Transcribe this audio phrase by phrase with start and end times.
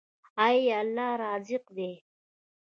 [0.45, 1.91] آیا الله رزاق دی؟